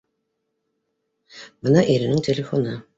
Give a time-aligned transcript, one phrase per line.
[1.69, 2.79] —Бына иренең телефоны